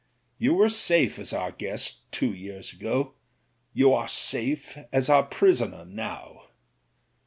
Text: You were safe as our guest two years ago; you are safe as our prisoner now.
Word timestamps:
You 0.39 0.55
were 0.55 0.67
safe 0.69 1.19
as 1.19 1.31
our 1.31 1.51
guest 1.51 2.11
two 2.11 2.33
years 2.33 2.73
ago; 2.73 3.13
you 3.71 3.93
are 3.93 4.07
safe 4.07 4.75
as 4.91 5.09
our 5.09 5.21
prisoner 5.21 5.85
now. 5.85 6.45